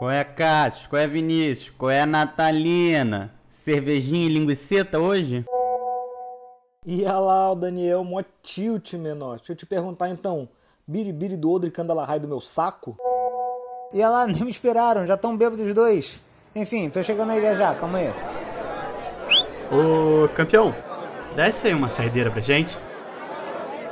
[0.00, 0.88] Qual é, Cássio?
[0.88, 1.74] Qual é, Vinícius?
[1.76, 3.30] Qual é, Natalina?
[3.62, 5.44] Cervejinha e linguiceta hoje?
[6.86, 9.36] E olha lá o Daniel, mó tilt, menor.
[9.36, 10.48] Deixa eu te perguntar então,
[10.86, 12.96] biribiri do Odre Candalarrai do meu saco?
[13.92, 16.22] E olha lá, nem me esperaram, já estão bêbados os dois.
[16.56, 18.08] Enfim, tô chegando aí já já, calma aí.
[19.70, 20.74] Ô, campeão,
[21.36, 22.74] desce aí uma saideira pra gente.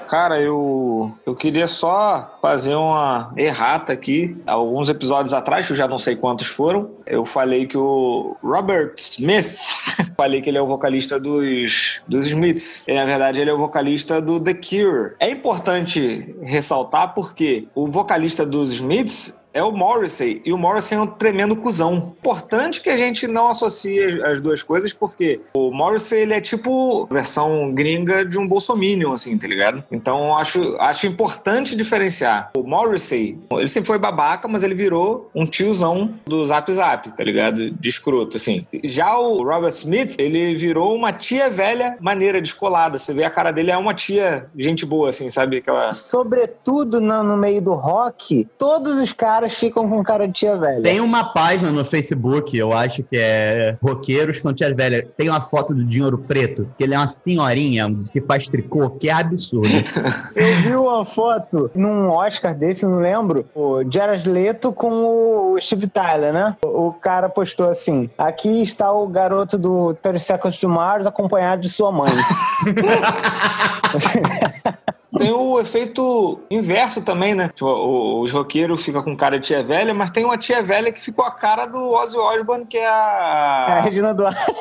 [0.09, 4.37] Cara, eu, eu queria só fazer uma errata aqui.
[4.47, 9.55] Alguns episódios atrás, eu já não sei quantos foram, eu falei que o Robert Smith,
[10.17, 12.85] falei que ele é o vocalista dos, dos Smiths.
[12.89, 15.15] E, na verdade, ele é o vocalista do The Cure.
[15.21, 20.41] É importante ressaltar porque o vocalista dos Smiths é o Morrissey.
[20.45, 22.15] E o Morrissey é um tremendo cuzão.
[22.19, 27.07] Importante que a gente não associe as duas coisas, porque o Morrissey, ele é tipo
[27.11, 29.83] versão gringa de um bolsominion, assim, tá ligado?
[29.91, 32.51] Então, acho, acho importante diferenciar.
[32.57, 37.25] O Morrissey, ele sempre foi babaca, mas ele virou um tiozão do Zap Zap, tá
[37.25, 37.71] ligado?
[37.71, 38.65] De escroto, assim.
[38.85, 42.97] Já o Robert Smith, ele virou uma tia velha maneira, descolada.
[42.97, 45.59] Você vê a cara dele, é uma tia gente boa, assim, sabe?
[45.59, 45.91] Aquela...
[45.91, 50.83] Sobretudo no, no meio do rock, todos os caras ficam com cara de tia velha.
[50.83, 55.07] Tem uma página no Facebook, eu acho que é Roqueiros que são tias velhas.
[55.17, 59.09] Tem uma foto do Dinheiro Preto, que ele é uma senhorinha que faz tricô, que
[59.09, 59.69] é absurdo.
[60.35, 65.87] Eu vi uma foto num Oscar desse, não lembro, o Jared Leto com o Steve
[65.87, 66.57] Tyler, né?
[66.65, 71.69] O cara postou assim: aqui está o garoto do 30 Seconds to Mars acompanhado de
[71.69, 72.09] sua mãe.
[75.17, 77.49] Tem o efeito inverso também, né?
[77.55, 80.93] Tipo, o- os roqueiros ficam com cara de tia velha, mas tem uma tia velha
[80.93, 84.53] que ficou a cara do Ozzy Osbourne, que é É a a, Regina Duarte.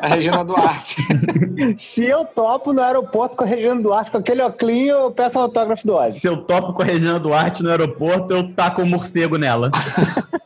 [0.00, 0.96] a Regina Duarte.
[1.78, 5.86] Se eu topo no aeroporto com a Regina Duarte, com aquele oclinho, eu peço autógrafo
[5.86, 6.18] do Ozzy.
[6.20, 9.70] Se eu topo com a Regina Duarte no aeroporto, eu taco um morcego nela.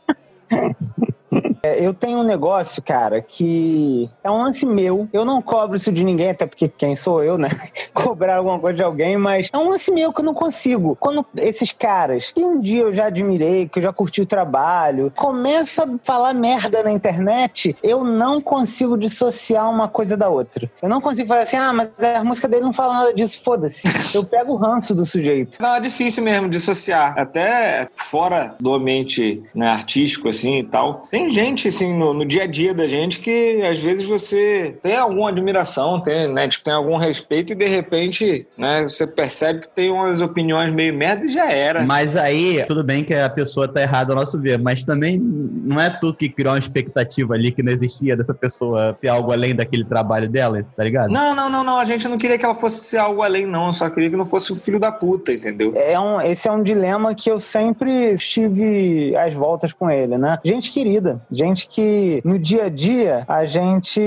[1.69, 5.07] É, Eu tenho um negócio, cara, que é um lance meu.
[5.13, 7.49] Eu não cobro isso de ninguém, até porque quem sou eu, né?
[7.93, 10.95] Cobrar alguma coisa de alguém, mas é um lance meu que eu não consigo.
[10.99, 15.11] Quando esses caras, que um dia eu já admirei, que eu já curti o trabalho,
[15.15, 20.69] começa a falar merda na internet, eu não consigo dissociar uma coisa da outra.
[20.81, 23.81] Eu não consigo falar assim, ah, mas a música dele não fala nada disso, foda-se.
[24.15, 25.61] Eu pego o ranço do sujeito.
[25.61, 27.17] Não, é difícil mesmo dissociar.
[27.17, 31.07] Até fora do ambiente né, artístico, assim, e tal.
[31.09, 34.95] Tem gente, assim, no, no dia a dia da gente que, às vezes, você tem
[34.95, 39.69] alguma admiração, tem, né, tipo, tem algum respeito e, de repente, né, você percebe que
[39.69, 41.85] tem umas opiniões meio merda e já era.
[41.87, 45.79] Mas aí, tudo bem que a pessoa tá errada ao nosso ver, mas também não
[45.79, 49.55] é tu que criou uma expectativa ali que não existia dessa pessoa ter algo além
[49.55, 51.11] daquele trabalho dela, tá ligado?
[51.11, 51.79] Não, não, não, não.
[51.79, 53.67] A gente não queria que ela fosse algo além, não.
[53.67, 55.73] Eu só queria que não fosse o filho da puta, entendeu?
[55.75, 60.37] É um, esse é um dilema que eu sempre estive às voltas com ele, né?
[60.43, 63.99] Gente querida, gente que no dia a dia a gente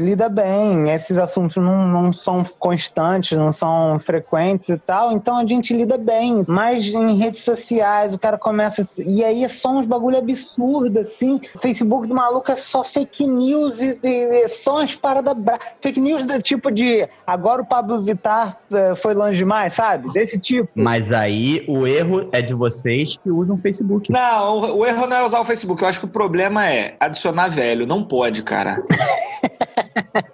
[0.00, 5.44] lida bem, esses assuntos não, não são constantes, não são frequentes e tal, então a
[5.46, 6.44] gente lida bem.
[6.46, 8.82] Mas em redes sociais o cara começa.
[8.82, 11.40] a- E aí é só uns bagulho absurdo, assim.
[11.54, 15.58] O Facebook do maluco é só fake news e, e- e só umas paradas bra...
[15.80, 20.10] Fake news do tipo de agora o Pablo Vittar eh, foi longe demais, sabe?
[20.12, 20.68] Desse tipo.
[20.74, 24.10] Mas aí o erro é de vocês que usam o Facebook.
[24.12, 25.82] Não, o, o erro não é usar o Facebook.
[25.82, 26.67] Eu acho que o problema é
[27.00, 27.86] adicionar velho.
[27.86, 28.82] Não pode, cara.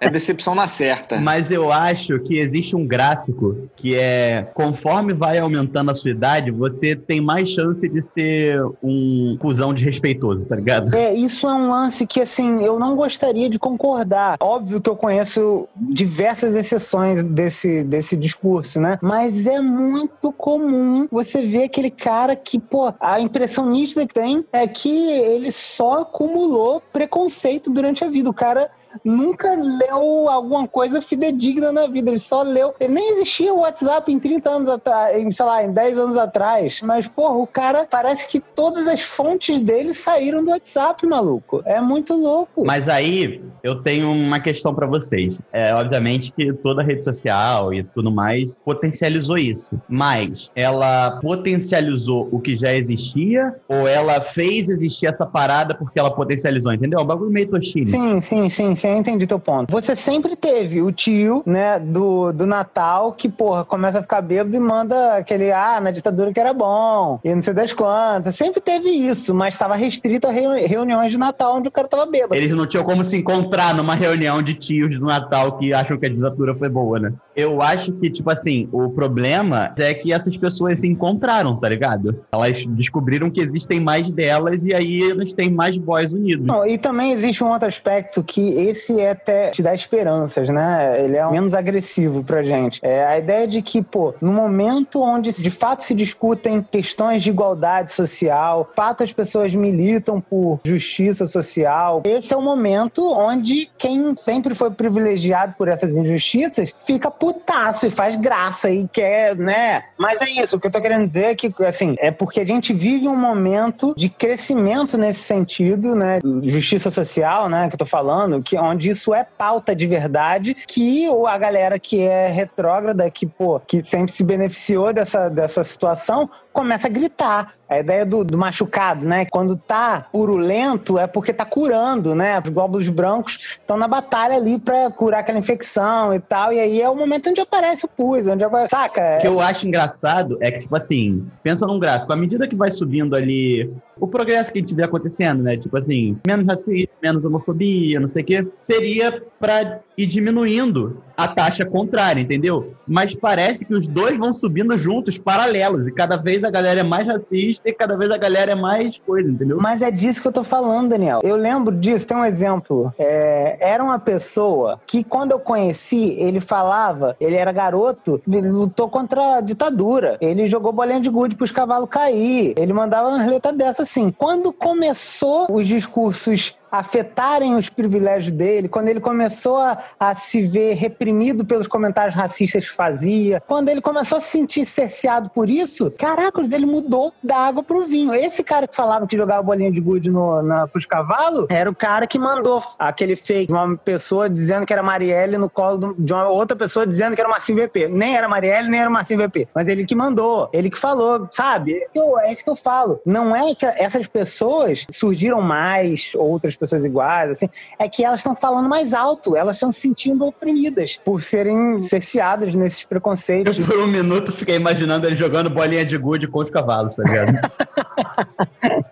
[0.00, 1.18] É decepção na certa.
[1.20, 6.50] Mas eu acho que existe um gráfico que é conforme vai aumentando a sua idade,
[6.50, 10.94] você tem mais chance de ser um cuzão desrespeitoso, tá ligado?
[10.94, 14.36] É, isso é um lance que, assim, eu não gostaria de concordar.
[14.40, 18.98] Óbvio que eu conheço diversas exceções desse, desse discurso, né?
[19.02, 24.44] Mas é muito comum você ver aquele cara que, pô, a impressão nítida que tem
[24.52, 28.30] é que ele só acumulou preconceito durante a vida.
[28.30, 28.70] O cara
[29.04, 32.10] nunca leu alguma coisa fidedigna na vida.
[32.10, 32.74] Ele só leu.
[32.78, 36.80] Ele nem existia o WhatsApp em 30 anos atrás, sei lá, em 10 anos atrás.
[36.82, 41.62] Mas, porra, o cara parece que todas as fontes dele saíram do WhatsApp, maluco.
[41.64, 42.64] É muito louco.
[42.64, 45.36] Mas aí eu tenho uma questão pra vocês.
[45.52, 49.70] É, obviamente que toda rede social e tudo mais potencializou isso.
[49.88, 56.10] Mas ela potencializou o que já existia ou ela fez existir essa parada porque ela
[56.10, 56.98] potencializou, entendeu?
[56.98, 57.86] É um bagulho meio Toshine.
[57.86, 59.70] Sim, sim, sim, sim, eu entendi teu ponto.
[59.70, 64.54] Você sempre teve o tio, né, do, do Natal que, porra, começa a ficar bêbado
[64.54, 68.36] e manda aquele, ah, na ditadura que era bom, e não sei das quantas.
[68.36, 72.06] Sempre teve isso, mas estava restrito a reu- reuniões de Natal onde o cara tava
[72.06, 72.34] bêbado.
[72.34, 76.06] Eles não tinham como se encontrar numa reunião de tios do Natal que acham que
[76.06, 77.12] a ditadura foi boa, né?
[77.36, 82.24] Eu acho que, tipo assim, o problema é que essas pessoas se encontraram, tá ligado?
[82.32, 86.46] Elas descobriram que existem mais delas e aí elas têm mais voz unidos.
[86.46, 91.02] Não, e também existe um outro aspecto que esse é até te dá esperanças, né?
[91.04, 92.80] Ele é menos agressivo pra gente.
[92.82, 97.30] É a ideia de que, pô, no momento onde de fato se discutem questões de
[97.30, 103.68] igualdade social, de fato as pessoas militam por justiça social, esse é o momento onde
[103.76, 109.84] quem sempre foi privilegiado por essas injustiças fica putaço e faz graça e quer, né?
[109.96, 112.44] Mas é isso, o que eu tô querendo dizer é que, assim, é porque a
[112.44, 116.18] gente vive um momento de crescimento nesse sentido, né?
[116.42, 117.68] Justiça social, né?
[117.68, 122.02] Que eu tô falando, que onde isso é pauta de verdade, que a galera que
[122.02, 127.52] é retrógrada, que, pô, que sempre se beneficiou dessa, dessa situação, começa a gritar.
[127.66, 129.24] A ideia do, do, machucado, né?
[129.24, 132.38] Quando tá purulento é porque tá curando, né?
[132.38, 136.52] Os glóbulos brancos estão na batalha ali pra curar aquela infecção e tal.
[136.52, 138.70] E aí é o momento onde aparece o pus, onde aparece.
[138.70, 139.16] Saca?
[139.16, 142.54] O que eu acho engraçado é que, tipo assim, pensa num gráfico, à medida que
[142.54, 145.56] vai subindo ali o progresso que vê acontecendo, né?
[145.56, 151.28] Tipo assim, menos racismo, menos homofobia, não sei o quê, seria pra ir diminuindo a
[151.28, 152.74] taxa contrária, entendeu?
[152.86, 156.82] Mas parece que os dois vão subindo juntos, paralelos, e cada vez a galera é
[156.82, 159.58] mais racista e cada vez a galera é mais coisa, entendeu?
[159.60, 161.20] Mas é disso que eu tô falando, Daniel.
[161.22, 162.92] Eu lembro disso, tem um exemplo.
[162.98, 168.88] É, era uma pessoa que, quando eu conheci, ele falava, ele era garoto, ele lutou
[168.88, 170.18] contra a ditadura.
[170.20, 172.54] Ele jogou bolinha de gude pros cavalos cair.
[172.56, 174.10] Ele mandava uma letra dessa assim.
[174.10, 180.74] Quando começou os discursos afetarem os privilégios dele, quando ele começou a, a, se ver
[180.74, 185.90] reprimido pelos comentários racistas que fazia, quando ele começou a se sentir cerceado por isso,
[185.92, 188.14] caracoles, ele mudou da água pro vinho.
[188.14, 191.74] Esse cara que falava que jogava bolinha de gude no, na, pros cavalos era o
[191.74, 196.12] cara que mandou aquele fake de uma pessoa dizendo que era Marielle no colo de
[196.12, 197.88] uma outra pessoa dizendo que era Marcinho VP.
[197.88, 199.48] Nem era Marielle, nem era Marcinho VP.
[199.54, 201.86] Mas ele que mandou, ele que falou, sabe?
[201.94, 203.00] é isso que eu falo.
[203.04, 208.20] Não é que essas pessoas surgiram mais, outras pessoas pessoas iguais, assim, é que elas
[208.20, 213.58] estão falando mais alto, elas estão se sentindo oprimidas por serem cerceadas nesses preconceitos.
[213.58, 217.02] Eu, por um minuto, fiquei imaginando ele jogando bolinha de gude com os cavalos, tá
[217.02, 217.50] ligado?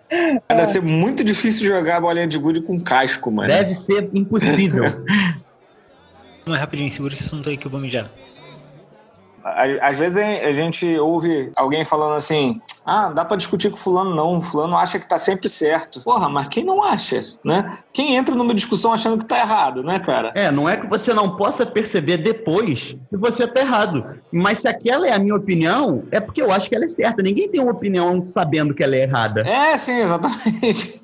[0.47, 3.47] Deve ser muito difícil jogar bolinha de gude com casco, mano.
[3.47, 4.85] Deve ser impossível.
[6.45, 8.11] Não é rapidinho, segura esse assunto aí que eu vou mijar.
[9.81, 14.41] Às vezes a gente ouve alguém falando assim: ah, dá para discutir com fulano não,
[14.41, 16.01] fulano acha que tá sempre certo.
[16.01, 17.79] Porra, mas quem não acha, né?
[17.91, 20.31] Quem entra numa discussão achando que tá errado, né, cara?
[20.35, 24.19] É, não é que você não possa perceber depois que você tá errado.
[24.31, 27.21] Mas se aquela é a minha opinião, é porque eu acho que ela é certa.
[27.21, 29.41] Ninguém tem uma opinião sabendo que ela é errada.
[29.41, 31.01] É, sim, exatamente.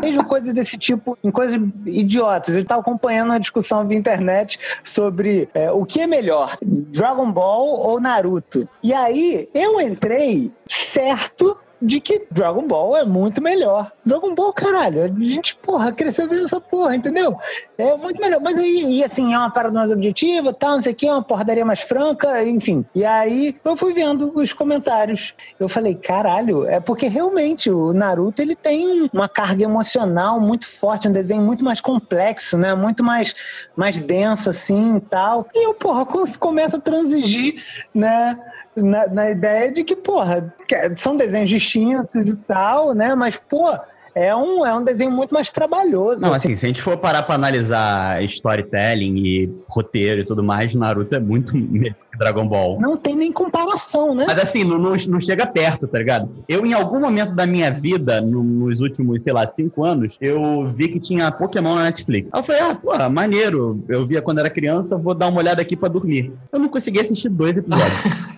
[0.00, 2.56] Vejo coisas desse tipo em coisas idiotas.
[2.56, 7.68] Eu estava acompanhando uma discussão via internet sobre é, o que é melhor, Dragon Ball
[7.68, 8.68] ou Naruto.
[8.82, 10.50] E aí eu entrei
[10.98, 13.92] certo de que Dragon Ball é muito melhor.
[14.04, 17.36] Dragon Ball, caralho, a gente, porra, cresceu vendo essa porra, entendeu?
[17.76, 18.40] É muito melhor.
[18.40, 21.12] Mas aí, e assim, é uma parada mais objetiva, tal, não sei o que, é
[21.12, 22.84] uma porradaria mais franca, enfim.
[22.94, 25.34] E aí eu fui vendo os comentários.
[25.60, 31.06] Eu falei, caralho, é porque realmente o Naruto ele tem uma carga emocional muito forte,
[31.06, 32.74] um desenho muito mais complexo, né?
[32.74, 33.36] Muito mais,
[33.76, 35.46] mais denso, assim tal.
[35.54, 36.04] E eu, porra,
[36.40, 37.62] começa a transigir,
[37.94, 38.36] né?
[38.82, 40.54] Na, na ideia de que, porra,
[40.96, 43.14] são desenhos distintos e tal, né?
[43.14, 43.76] Mas, pô,
[44.18, 46.20] é um, é um desenho muito mais trabalhoso.
[46.20, 50.42] Não, assim, assim se a gente for parar pra analisar storytelling e roteiro e tudo
[50.42, 52.80] mais, Naruto é muito melhor que Dragon Ball.
[52.80, 54.24] Não tem nem comparação, né?
[54.26, 56.28] Mas assim, não, não, não chega perto, tá ligado?
[56.48, 60.68] Eu, em algum momento da minha vida, no, nos últimos, sei lá, cinco anos, eu
[60.74, 62.28] vi que tinha Pokémon na Netflix.
[62.32, 63.84] Aí eu falei, ah, pô, maneiro.
[63.88, 66.32] Eu via quando era criança, vou dar uma olhada aqui pra dormir.
[66.50, 68.37] Eu não consegui assistir dois episódios.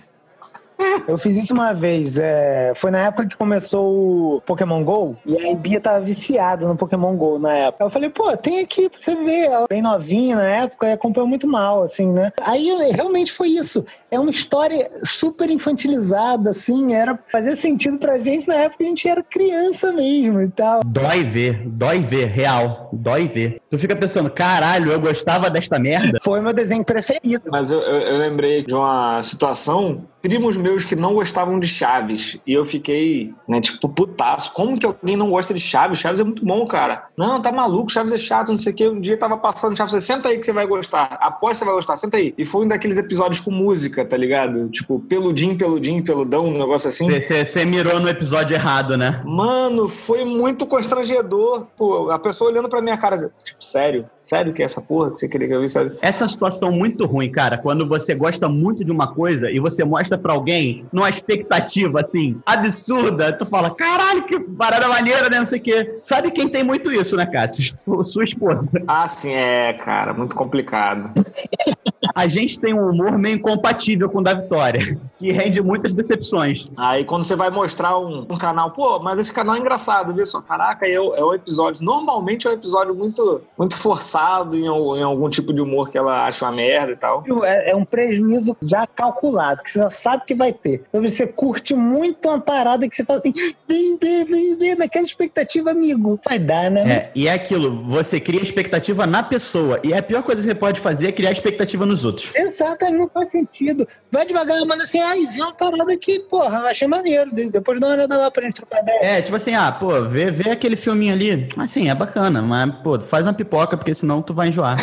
[1.07, 2.17] Eu fiz isso uma vez.
[2.17, 5.17] É, foi na época que começou o Pokémon GO.
[5.25, 7.85] E a Bia tava viciada no Pokémon GO na época.
[7.85, 9.45] Eu falei, pô, tem aqui pra você ver.
[9.45, 12.31] Ela bem novinha na época e acompanhou muito mal, assim, né?
[12.41, 13.85] Aí realmente foi isso.
[14.09, 16.93] É uma história super infantilizada, assim.
[16.93, 20.81] Era fazer sentido pra gente na época que a gente era criança mesmo e tal.
[20.85, 22.89] Dói ver, dói ver, real.
[22.91, 23.61] Dói ver.
[23.69, 26.19] Tu fica pensando, caralho, eu gostava desta merda.
[26.23, 27.49] Foi meu desenho preferido.
[27.51, 32.39] Mas eu, eu, eu lembrei de uma situação primos meus que não gostavam de Chaves.
[32.45, 34.53] E eu fiquei, né, tipo, putaço.
[34.53, 35.99] Como que alguém não gosta de Chaves?
[35.99, 37.07] Chaves é muito bom, cara.
[37.17, 38.87] Não, tá maluco, Chaves é chato, não sei o quê.
[38.89, 41.17] Um dia tava passando Chaves, falei, senta aí que você vai gostar.
[41.19, 42.33] Aposto que você vai gostar, senta aí.
[42.37, 44.69] E foi um daqueles episódios com música, tá ligado?
[44.69, 47.07] Tipo, peludinho, peludinho, peludão, um negócio assim.
[47.21, 49.21] Você mirou no episódio errado, né?
[49.25, 51.67] Mano, foi muito constrangedor.
[51.77, 54.05] Pô, a pessoa olhando pra minha cara, tipo, sério?
[54.21, 55.79] Sério que é essa porra que você queria que eu visse?
[56.01, 59.83] Essa é situação muito ruim, cara, quando você gosta muito de uma coisa e você
[59.83, 63.31] mostra pra alguém numa expectativa, assim, absurda.
[63.33, 65.37] Tu fala, caralho, que parada maneira, né?
[65.39, 65.99] Não sei o quê.
[66.01, 67.73] Sabe quem tem muito isso, né, Cássio?
[68.03, 68.81] Sua esposa.
[68.87, 71.11] Ah, sim, é, cara, muito complicado.
[72.13, 76.71] A gente tem um humor meio incompatível com o da Vitória, que rende muitas decepções.
[76.77, 80.25] Aí quando você vai mostrar um, um canal, pô, mas esse canal é engraçado, viu
[80.25, 80.41] só?
[80.41, 81.83] Caraca, é, é um episódio.
[81.83, 86.25] Normalmente é um episódio muito, muito forçado em, em algum tipo de humor que ela
[86.25, 87.23] acha uma merda e tal.
[87.43, 90.83] É, é um prejuízo já calculado, que você já sabe que vai ter.
[90.89, 93.33] Então você curte muito uma parada que você fala assim,
[93.67, 96.19] vem, vem, vem, vem, naquela expectativa, amigo.
[96.27, 96.91] Vai dar, né?
[96.91, 99.79] É, e é aquilo, você cria expectativa na pessoa.
[99.83, 102.31] E a pior coisa que você pode fazer é criar expectativa nos outros.
[102.35, 103.87] Exatamente, não faz sentido.
[104.11, 107.33] Vai devagar, manda assim, ai, vê uma parada que, porra, eu achei maneiro.
[107.33, 108.99] De- Depois dá uma olhada lá pra gente trocar ideia.
[109.01, 111.49] É, tipo assim, ah, pô, vê, vê aquele filminho ali.
[111.57, 114.75] Assim, é bacana, mas, pô, faz uma pipoca, porque senão tu vai enjoar.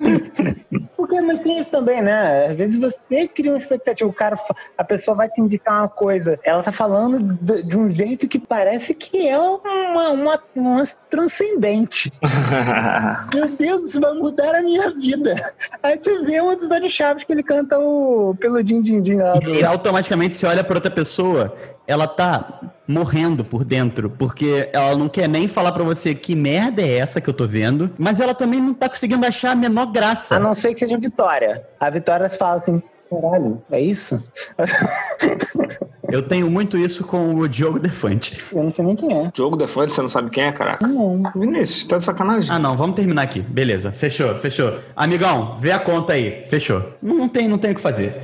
[1.12, 2.46] Porque, mas tem isso também, né?
[2.46, 4.34] Às vezes você cria uma expectativa, o cara,
[4.78, 8.38] a pessoa vai te indicar uma coisa, ela tá falando de, de um jeito que
[8.38, 12.10] parece que é uma, uma, uma transcendente.
[13.34, 15.52] Meu Deus, isso vai mudar a minha vida.
[15.82, 19.16] Aí você vê um episódio de Chaves que ele canta o pelo din din din
[19.16, 19.54] lá do...
[19.54, 21.54] E automaticamente você olha pra outra pessoa,
[21.86, 26.82] ela tá morrendo por dentro, porque ela não quer nem falar pra você que merda
[26.82, 29.86] é essa que eu tô vendo, mas ela também não tá conseguindo achar a menor
[29.86, 30.36] graça.
[30.36, 31.66] A não ser que seja Vitória.
[31.80, 34.22] A Vitória fala assim, caralho, é isso?
[36.12, 38.38] Eu tenho muito isso com o Diogo Defante.
[38.52, 39.30] Eu não sei nem quem é.
[39.34, 40.86] Jogo Defante, você não sabe quem é, caraca?
[40.86, 41.22] Não.
[41.34, 42.54] Vinícius, tá de sacanagem.
[42.54, 43.40] Ah, não, vamos terminar aqui.
[43.40, 44.74] Beleza, fechou, fechou.
[44.94, 46.44] Amigão, vê a conta aí.
[46.48, 46.92] Fechou.
[47.00, 48.22] Não, não tem, não tem o que fazer.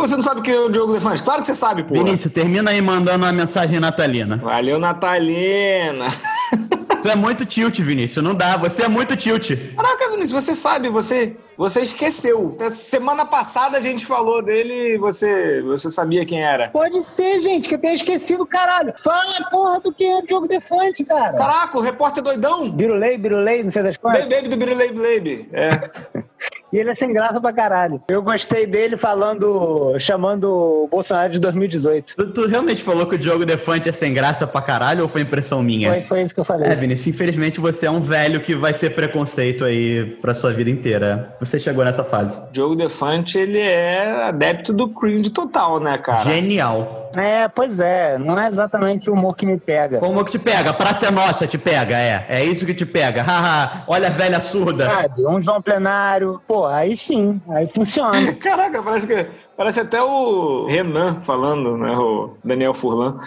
[0.00, 1.22] Que você não sabe quem é o Diogo Defante?
[1.22, 1.92] Claro que você sabe, pô.
[1.92, 4.38] Vinícius, termina aí mandando uma mensagem natalina.
[4.38, 6.06] Valeu, Natalina.
[7.02, 8.22] Tu é muito tilt, Vinícius.
[8.24, 9.52] Não dá, você é muito tilt.
[9.76, 12.56] Caraca, Vinícius, você sabe, você, você esqueceu.
[12.70, 16.68] Semana passada a gente falou dele e você, você sabia quem era.
[16.68, 18.94] Pode ser, gente, que eu tenha esquecido, caralho.
[19.02, 21.34] Fala, porra, do que é o Diogo Defante, cara.
[21.34, 22.70] Caraca, o repórter doidão.
[22.70, 24.26] Birulei, birulei, não sei das coisas.
[24.26, 25.48] Baby do Birulei Baby.
[25.52, 26.20] É.
[26.72, 28.00] E ele é sem graça pra caralho.
[28.08, 32.14] Eu gostei dele falando, chamando o Bolsonaro de 2018.
[32.16, 35.22] Tu, tu realmente falou que o Diogo Defante é sem graça pra caralho ou foi
[35.22, 35.90] impressão minha?
[35.90, 36.70] Foi, foi isso que eu falei.
[36.70, 40.70] É, Vinícius, infelizmente você é um velho que vai ser preconceito aí pra sua vida
[40.70, 41.34] inteira.
[41.40, 42.40] Você chegou nessa fase.
[42.52, 46.24] Diogo Defante, ele é adepto do cringe total, né, cara?
[46.24, 47.09] Genial.
[47.16, 48.18] É, pois é.
[48.18, 49.98] Não é exatamente o humor que me pega.
[49.98, 50.72] Como que te pega?
[50.72, 52.26] Praça é nossa te pega, é.
[52.28, 53.22] É isso que te pega.
[53.24, 54.86] Haha, olha a velha surda.
[54.86, 55.26] Sabe?
[55.26, 56.40] Um João Plenário.
[56.46, 57.40] Pô, aí sim.
[57.50, 58.32] Aí funciona.
[58.40, 59.26] Caraca, parece que
[59.60, 63.20] parece até o Renan falando, né, o Daniel Furlan.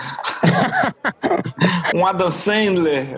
[1.94, 3.10] um Adam Sandler.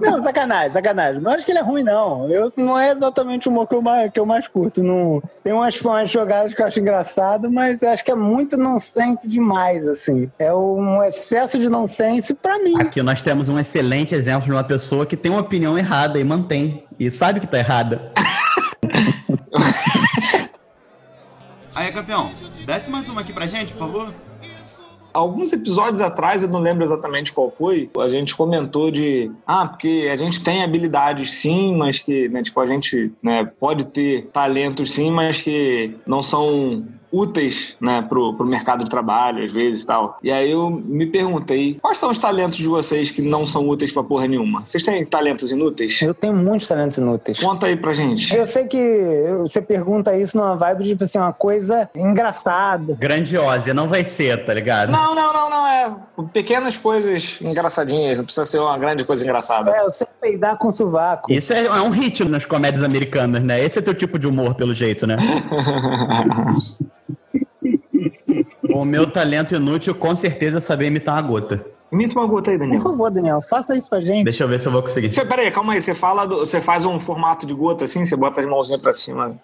[0.00, 1.22] Não, sacanagem, sacanagem.
[1.22, 2.28] Não acho que ele é ruim, não.
[2.28, 4.82] Eu, não é exatamente o humor que eu mais, que eu mais curto.
[4.82, 9.28] Não, tem umas, umas jogadas que eu acho engraçado, mas acho que é muito nonsense
[9.28, 10.28] demais, assim.
[10.36, 12.74] É um excesso de nonsense pra mim.
[12.80, 16.24] Aqui nós temos um excelente exemplo de uma pessoa que tem uma opinião errada e
[16.24, 16.84] mantém.
[16.98, 18.10] E sabe que tá errada.
[21.78, 22.28] Aí, campeão,
[22.66, 24.14] desce mais uma aqui pra gente, por favor.
[25.14, 30.08] Alguns episódios atrás, eu não lembro exatamente qual foi, a gente comentou de, ah, porque
[30.12, 34.90] a gente tem habilidades sim, mas que, né, tipo, a gente né, pode ter talentos
[34.90, 39.86] sim, mas que não são úteis, né, pro, pro mercado de trabalho, às vezes e
[39.86, 40.18] tal.
[40.22, 43.92] E aí eu me perguntei, quais são os talentos de vocês que não são úteis
[43.92, 44.62] pra porra nenhuma?
[44.64, 46.00] Vocês têm talentos inúteis?
[46.02, 47.38] Eu tenho muitos talentos inúteis.
[47.40, 48.34] Conta aí pra gente.
[48.34, 48.78] Eu sei que
[49.40, 52.96] você pergunta isso numa vibe de, tipo assim, uma coisa engraçada.
[52.98, 54.90] Grandiosa, não vai ser, tá ligado?
[54.90, 55.96] Não, não, não, não, é
[56.32, 59.70] pequenas coisas engraçadinhas, não precisa ser uma grande coisa engraçada.
[59.70, 61.32] É, eu sei peidar com sovaco.
[61.32, 63.62] Isso é, é um hit nas comédias americanas, né?
[63.64, 65.16] Esse é teu tipo de humor, pelo jeito, né?
[68.72, 71.64] o meu talento inútil, com certeza, é saber imitar uma gota.
[71.90, 72.82] Imita uma gota aí, Por Daniel.
[72.82, 74.24] favor, Daniel, faça isso pra gente.
[74.24, 75.10] Deixa eu ver se eu vou conseguir.
[75.10, 75.80] Você, peraí, calma aí.
[75.80, 78.92] Você fala, do- você faz um formato de gota assim, você bota as mãozinhas pra
[78.92, 79.36] cima.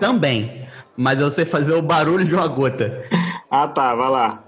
[0.00, 0.66] Também.
[0.96, 3.04] Mas eu sei fazer o barulho de uma gota.
[3.50, 4.42] Ah, tá, vai lá.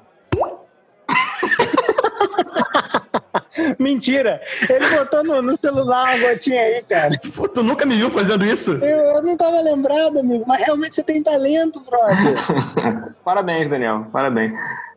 [3.78, 4.40] Mentira!
[4.68, 7.18] Ele botou no, no celular uma gotinha aí, cara.
[7.34, 8.72] Pô, tu nunca me viu fazendo isso?
[8.72, 13.14] Eu, eu não tava lembrado, amigo, mas realmente você tem talento, brother.
[13.24, 14.06] Parabéns, Daniel.
[14.12, 14.52] Parabéns.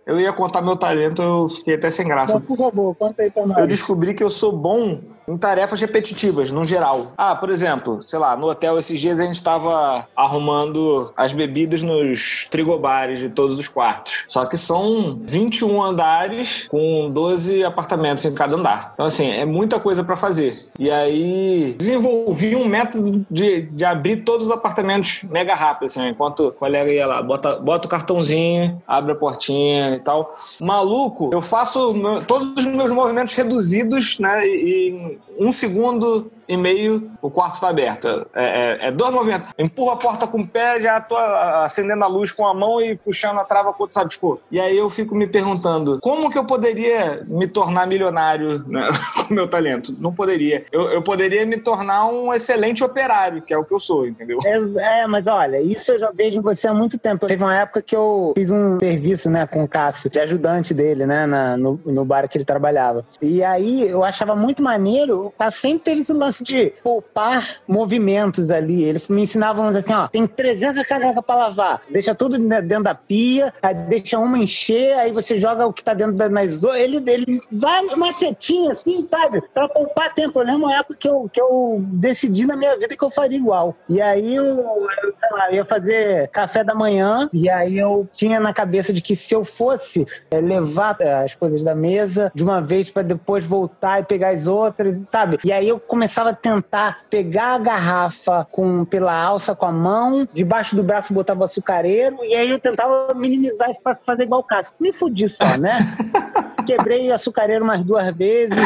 [0.05, 2.39] Eu ia contar meu talento, eu fiquei até sem graça.
[2.39, 3.57] Por favor, conta aí pra nós.
[3.57, 7.13] Eu descobri que eu sou bom em tarefas repetitivas, no geral.
[7.17, 11.81] Ah, por exemplo, sei lá, no hotel esses dias a gente estava arrumando as bebidas
[11.81, 14.25] nos frigobares de todos os quartos.
[14.27, 18.91] Só que são 21 andares com 12 apartamentos em cada andar.
[18.93, 20.53] Então, assim, é muita coisa para fazer.
[20.79, 26.47] E aí desenvolvi um método de, de abrir todos os apartamentos mega rápido, assim, enquanto
[26.47, 30.33] o colega ia lá, bota, bota o cartãozinho, abre a portinha e tal.
[30.61, 31.91] Maluco, eu faço
[32.25, 34.47] todos os meus movimentos reduzidos, né?
[34.47, 38.07] E, um segundo e meio o quarto está aberto.
[38.33, 39.47] É, é, é dois movimentos.
[39.57, 42.95] Empurra a porta com o pé, já tô acendendo a luz com a mão e
[42.97, 44.09] puxando a trava com o outro, sabe?
[44.11, 48.87] Tipo, e aí eu fico me perguntando, como que eu poderia me tornar milionário né,
[49.27, 49.93] com o meu talento?
[49.99, 50.65] Não poderia.
[50.71, 54.37] Eu, eu poderia me tornar um excelente operário, que é o que eu sou, entendeu?
[54.45, 57.27] É, é, mas olha, isso eu já vejo em você há muito tempo.
[57.27, 61.05] Teve uma época que eu fiz um serviço, né, com o Cássio, de ajudante dele,
[61.05, 63.05] né, na- no, no bar que ele trabalhava.
[63.21, 68.49] E aí eu achava muito maneiro, o Cássio sempre teve esse lance de poupar movimentos
[68.49, 68.83] ali.
[68.83, 73.53] Ele me ensinava assim, ó, tem 300 canecas pra lavar, deixa tudo dentro da pia,
[73.61, 76.97] aí deixa uma encher, aí você joga o que tá dentro da nas o- ele
[77.07, 79.41] ele vários macetinhos assim, sabe?
[79.53, 80.39] Pra poupar tempo.
[80.39, 83.37] Eu lembro uma época que eu, que eu decidi na minha vida que eu faria
[83.37, 83.75] igual.
[83.89, 88.39] E aí eu, sei lá, eu ia fazer café da manhã e aí eu tinha
[88.39, 92.43] na cabeça de que se eu fosse é, levar é, as coisas da mesa de
[92.43, 95.39] uma vez pra depois voltar e pegar as outras, sabe?
[95.43, 100.27] E aí eu começava a tentar pegar a garrafa com pela alça com a mão,
[100.33, 104.41] debaixo do braço botava o açucareiro e aí eu tentava minimizar isso pra fazer igual
[104.41, 104.75] o Cássio.
[104.79, 105.71] Me fudi só, né?
[106.65, 108.57] Quebrei o açucareiro umas duas vezes.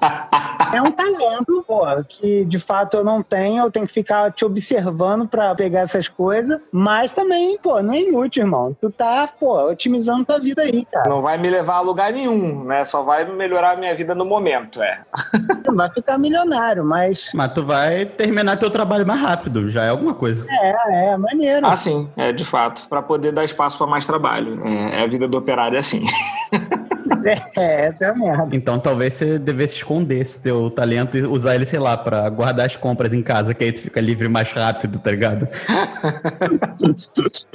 [0.74, 4.44] É um talento, pô, que de fato eu não tenho, eu tenho que ficar te
[4.44, 8.76] observando pra pegar essas coisas, mas também, pô, não é inútil, irmão.
[8.78, 11.08] Tu tá, pô, otimizando tua vida aí, cara.
[11.08, 12.84] Não vai me levar a lugar nenhum, né?
[12.84, 15.00] Só vai melhorar a minha vida no momento, é.
[15.64, 19.88] Tu vai ficar milionário, mas Mas tu vai terminar teu trabalho mais rápido, já é
[19.88, 20.46] alguma coisa.
[20.50, 21.66] é, é maneiro.
[21.66, 22.86] Ah, sim, é de fato.
[22.88, 24.60] Pra poder dar espaço pra mais trabalho.
[24.66, 26.04] É, é a vida do operário é assim.
[27.24, 28.48] É, essa é a merda.
[28.52, 32.66] Então talvez você devesse esconder esse teu talento e usar ele, sei lá, pra guardar
[32.66, 35.48] as compras em casa, que aí tu fica livre mais rápido, tá ligado?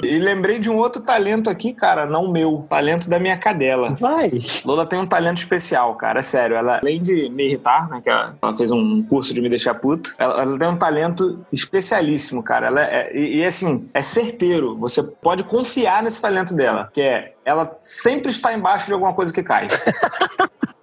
[0.02, 2.66] E lembrei de um outro talento aqui, cara, não meu.
[2.68, 3.96] Talento da minha cadela.
[3.98, 4.30] Vai.
[4.64, 6.56] Lola tem um talento especial, cara, é sério.
[6.56, 9.74] Ela, além de me irritar, né, que ela, ela fez um curso de me deixar
[9.74, 12.66] puto, ela, ela tem um talento especialíssimo, cara.
[12.66, 14.76] Ela é, e, e, assim, é certeiro.
[14.78, 19.32] Você pode confiar nesse talento dela, que é ela sempre está embaixo de alguma coisa
[19.32, 19.68] que cai.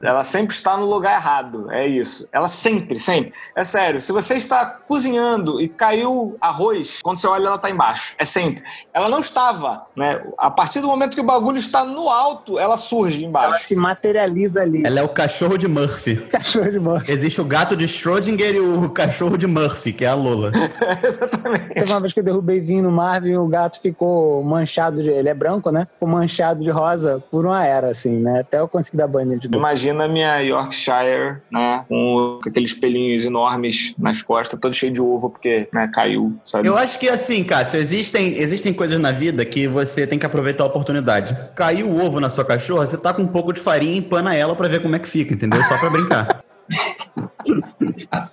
[0.00, 2.28] Ela sempre está no lugar errado, é isso.
[2.32, 3.32] Ela sempre, sempre.
[3.54, 8.14] É sério, se você está cozinhando e caiu arroz, quando você olha, ela está embaixo.
[8.18, 8.62] É sempre.
[8.94, 10.22] Ela não estava, né?
[10.38, 13.68] A partir do momento que o bagulho está no alto, ela surge Ela embaixo.
[13.68, 14.84] se materializa ali.
[14.86, 16.16] Ela é o cachorro de Murphy.
[16.30, 17.02] Cachorro de mão.
[17.06, 20.52] Existe o gato de Schrödinger e o cachorro de Murphy, que é a Lola.
[21.74, 25.10] Teve uma vez que eu derrubei vinho no Marvin e o gato ficou manchado de.
[25.10, 25.86] Ele é branco, né?
[25.94, 28.40] Ficou manchado de rosa por uma era, assim, né?
[28.40, 29.57] Até eu conseguir dar banho de novo.
[29.58, 31.84] Imagina a minha Yorkshire, né?
[31.88, 36.68] Com aqueles pelinhos enormes nas costas, todo cheio de ovo, porque né, caiu, sabe?
[36.68, 40.64] Eu acho que assim, Cássio, existem, existem coisas na vida que você tem que aproveitar
[40.64, 41.36] a oportunidade.
[41.54, 44.34] Caiu o ovo na sua cachorra, você tá com um pouco de farinha e empana
[44.34, 45.62] ela pra ver como é que fica, entendeu?
[45.64, 46.44] Só pra brincar.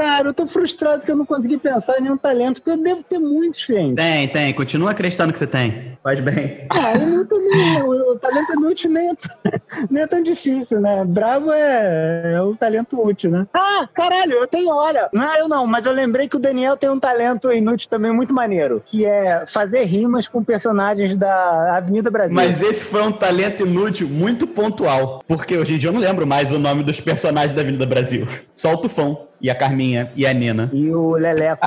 [0.00, 3.02] Cara, eu tô frustrado que eu não consegui pensar em nenhum talento, porque eu devo
[3.02, 3.96] ter muitos, gente.
[3.96, 4.54] Tem, tem.
[4.54, 5.98] Continua acreditando que você tem.
[6.02, 6.66] Faz bem.
[6.70, 9.60] Ah, eu não tô nem, o, o talento é inútil nem é, t-
[9.90, 11.04] nem é tão difícil, né?
[11.04, 13.46] Bravo é, é o talento útil, né?
[13.52, 15.10] Ah, caralho, eu tenho, olha.
[15.12, 18.10] Não é eu não, mas eu lembrei que o Daniel tem um talento inútil também
[18.10, 22.34] muito maneiro, que é fazer rimas com personagens da Avenida Brasil.
[22.34, 25.22] Mas esse foi um talento inútil muito pontual.
[25.28, 28.26] Porque hoje em dia eu não lembro mais o nome dos personagens da Avenida Brasil.
[28.54, 30.70] Só o Tufão, e a Carminha, e a Nina.
[30.72, 31.66] E o Leleco.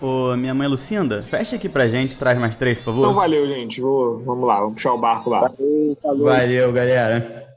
[0.00, 3.14] Ô, minha mãe Lucinda, fecha aqui pra gente, traz mais três, por Então favor.
[3.14, 3.80] valeu, gente.
[3.80, 5.50] Vou, vamos lá, vamos puxar o barco lá.
[6.02, 6.24] Falou.
[6.26, 7.53] Valeu, galera.